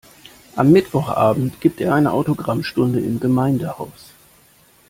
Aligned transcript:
Am 0.55 0.71
Mittwochabend 0.71 1.61
gibt 1.61 1.79
er 1.79 1.93
eine 1.93 2.11
Autogrammstunde 2.11 2.99
im 2.99 3.19
Gemeindehaus. 3.19 4.13